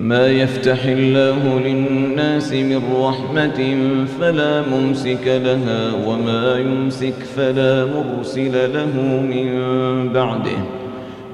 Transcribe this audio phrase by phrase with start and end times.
[0.00, 3.76] ما يفتح الله للناس من رحمة
[4.20, 9.48] فلا ممسك لها وما يمسك فلا مرسل له من
[10.12, 10.58] بعده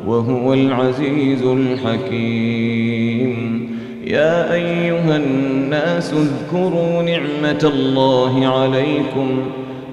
[0.07, 2.57] وهو العزيز الحكيم.
[4.07, 9.43] يا أيها الناس اذكروا نعمة الله عليكم.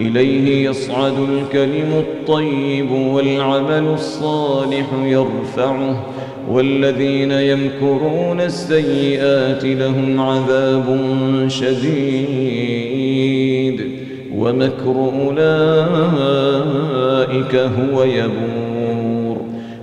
[0.00, 6.06] إليه يصعد الكلم الطيب والعمل الصالح يرفعه
[6.50, 10.98] والذين يمكرون السيئات لهم عذاب
[11.48, 12.78] شديد.
[14.34, 15.54] ومكر أولئك
[17.54, 18.67] هو يبور.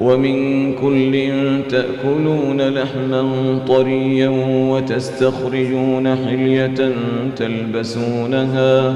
[0.00, 1.28] ومن كل
[1.68, 4.28] تأكلون لحما طريا
[4.70, 6.92] وتستخرجون حلية
[7.36, 8.94] تلبسونها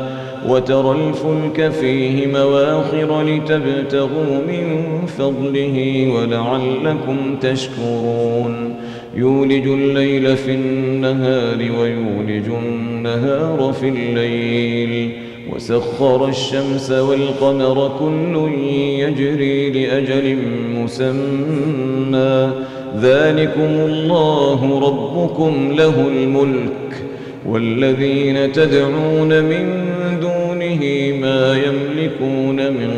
[0.48, 4.86] وترى الفلك فيه مواخر لتبتغوا من
[5.18, 8.74] فضله ولعلكم تشكرون.
[9.16, 15.12] يولج الليل في النهار ويولج النهار في الليل.
[15.52, 18.52] وسخر الشمس والقمر كل
[18.98, 20.36] يجري لأجل
[20.74, 22.52] مسمى.
[23.00, 27.04] ذلكم الله ربكم له الملك.
[27.46, 29.84] والذين تدعون من
[30.20, 30.80] دونه
[31.20, 32.90] ما يملكون من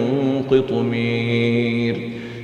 [0.51, 1.97] قطمير.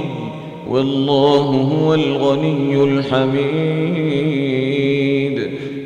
[0.68, 3.44] والله هو الغني الحميد.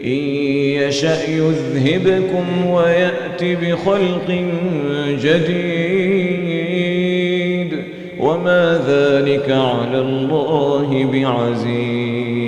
[0.04, 0.18] إن
[0.88, 4.44] يشأ يذهبكم ويأت بخلق
[5.22, 5.78] جديد.
[8.20, 12.47] وما ذلك على الله بعزيز.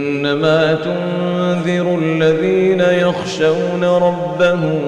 [0.00, 4.80] إنما تنذر الذين يخشون ربهم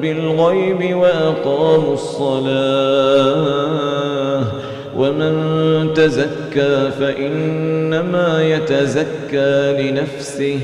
[0.00, 2.54] بالغيب وأقاموا الصلاة
[4.96, 5.34] ومن
[5.94, 10.58] تزكى فإنما يتزكى لنفسه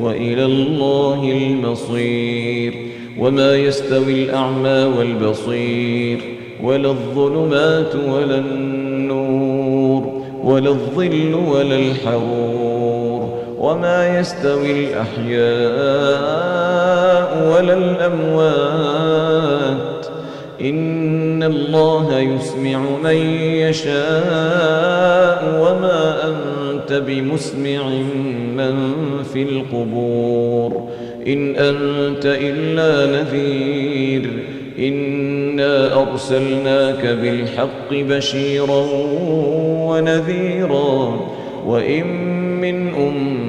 [0.00, 2.74] وإلى الله المصير
[3.18, 6.18] وما يستوي الأعمى والبصير
[6.62, 12.73] ولا الظلمات ولا النور ولا الظل ولا الحرور
[13.64, 15.44] وما يستوي الأحياء
[17.54, 18.94] ولا الأموات.
[20.60, 23.94] إن الله يسمع من يشاء
[25.60, 27.88] وما أنت بمسمع
[28.56, 28.94] من
[29.32, 30.88] في القبور.
[31.26, 34.30] إن أنت إلا نذير.
[34.78, 38.86] إنا أرسلناك بالحق بشيرا
[39.88, 41.20] ونذيرا.
[41.66, 42.06] وإن
[42.60, 43.43] من أمة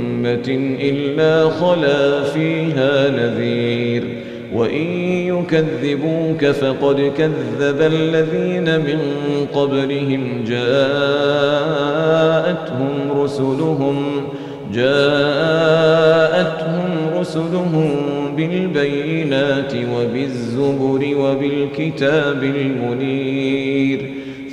[0.82, 4.04] إلا خلا فيها نذير.
[4.56, 4.88] وإن
[5.28, 9.00] يكذبوك فقد كذب الذين من
[9.54, 10.44] قبلهم.
[10.48, 10.72] جاءتهم
[13.22, 14.06] رسلهم
[14.74, 15.20] جاءتهم
[17.20, 17.92] رسلهم
[18.38, 24.00] بالبينات وبالزبر وبالكتاب المنير.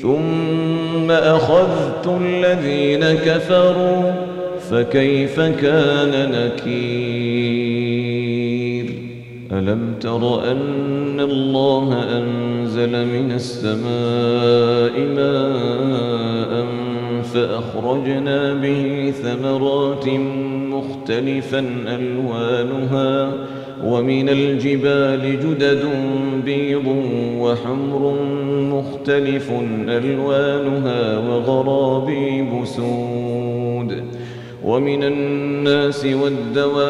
[0.03, 4.31] ثم أخذت الذين كفروا
[4.73, 7.73] فكيف كان نكير؟
[9.53, 16.67] ألم تر أن الله أنزل من السماء ماء
[17.23, 20.09] فأخرجنا به ثمرات
[20.73, 23.33] مختلفا ألوانها
[23.85, 25.85] ومن الجبال جدد
[26.45, 26.87] بيض
[27.39, 28.15] وحمر
[28.73, 29.51] مختلف
[29.89, 33.31] ألوانها وغرابيب سود
[34.73, 36.83] ومن الناس والدواب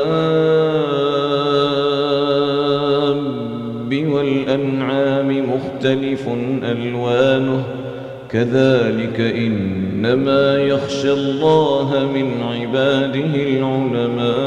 [3.93, 6.29] والأنعام مختلف
[6.63, 7.65] ألوانه.
[8.31, 14.43] كذلك إنما يخشى الله من عباده العلماء.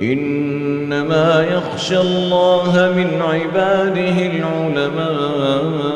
[0.00, 5.95] إنما يخشى الله من عباده العلماء.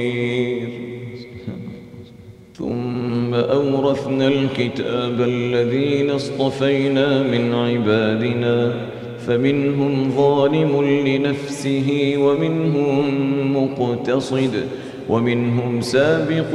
[3.61, 8.73] ثم أورثنا الكتاب الذين اصطفينا من عبادنا
[9.27, 13.03] فمنهم ظالم لنفسه ومنهم
[13.57, 14.51] مقتصد
[15.09, 16.51] ومنهم سابق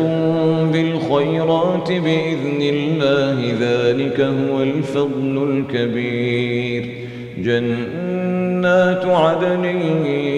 [0.72, 6.84] بالخيرات بإذن الله ذلك هو الفضل الكبير.
[8.66, 9.64] جنات عدن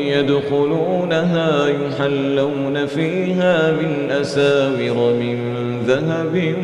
[0.06, 5.38] يدخلونها يحلون فيها من أساور من
[5.86, 6.54] ذهب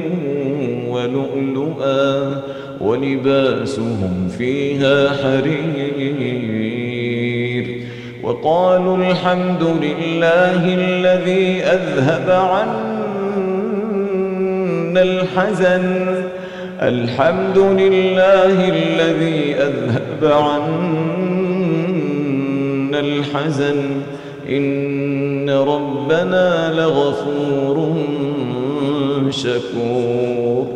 [0.88, 2.42] ولؤلؤا
[2.80, 6.44] ولباسهم فيها حرير.
[8.22, 12.82] وقالوا الحمد لله الذي أذهب عنا
[15.02, 16.24] الحزن.
[16.82, 21.33] الحمد لله الذي أذهب عنا
[23.00, 24.00] الحزن.
[24.48, 27.94] إن ربنا لغفور
[29.30, 30.66] شكور.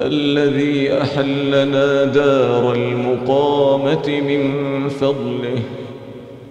[0.00, 4.52] الذي أحلنا دار المقامة من
[4.88, 5.58] فضله.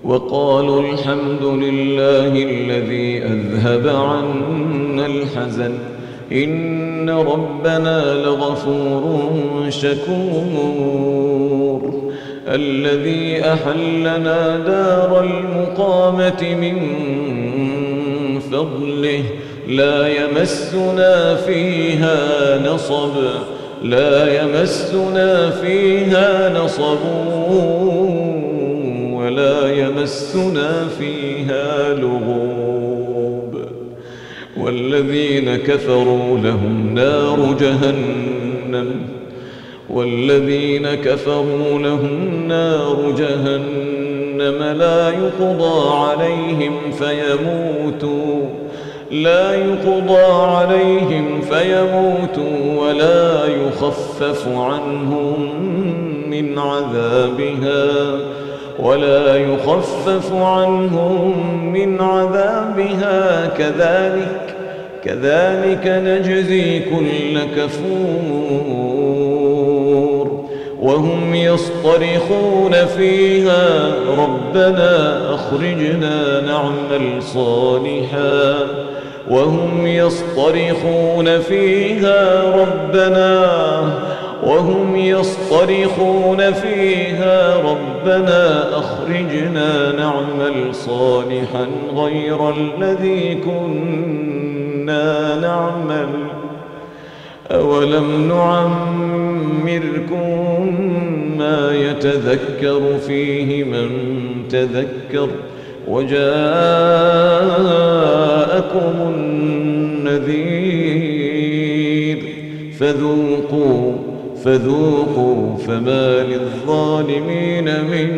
[0.03, 5.73] وقالوا الحمد لله الذي أذهب عنا الحزن.
[6.31, 9.25] إن ربنا لغفور
[9.69, 10.85] شكور.
[12.47, 16.79] الذي أحلنا دار المقامة من
[18.39, 19.23] فضله
[19.67, 22.17] لا يمسنا فيها
[22.67, 23.15] نصب
[23.83, 26.99] لا يمسنا فيها نصب
[29.13, 33.55] ولا يمسنا فيها لغوب.
[34.57, 39.24] والذين كفروا لهم نار جهنم.
[39.89, 48.45] والذين كفروا لهم نار جهنم لا يقضى عليهم فيموتوا
[49.11, 55.49] لا يقضى عليهم فيموتوا ولا يخفف عنهم
[56.29, 58.19] من عذابها
[58.79, 61.33] ولا يخفف عنهم
[61.73, 63.47] من عذابها.
[63.57, 64.55] كذلك
[65.03, 69.24] كذلك نجزي كل كفور.
[70.85, 73.93] وهم يصطرخون فيها.
[74.19, 78.55] ربنا أخرجنا نعمل صالحا.
[79.29, 82.43] وهم يصطرخون فيها.
[82.55, 83.49] ربنا
[84.43, 87.55] وهم يصطرخون فيها.
[87.55, 96.09] ربنا أخرجنا نعمل صالحا غير الذي كنا نعمل.
[97.51, 100.15] أولم نعمركم
[101.95, 103.89] يتذكر فيه من
[104.49, 105.29] تذكر
[105.87, 106.23] وجاءكم
[109.15, 110.35] النذير
[112.79, 113.93] فذوقوا
[114.43, 118.09] فذوقوا فما للظالمين من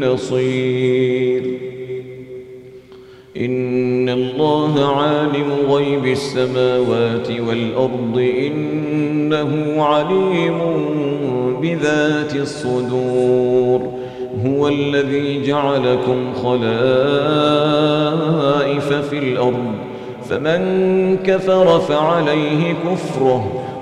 [0.00, 1.42] نصير.
[3.36, 3.89] إن
[4.40, 10.58] الله عالم غيب السماوات والأرض إنه عليم
[11.62, 13.80] بذات الصدور.
[14.46, 16.62] هو الذي جعلكم خلائف
[19.10, 19.74] في الأرض
[20.28, 20.60] فمن
[21.16, 23.52] كفر فعليه كفره.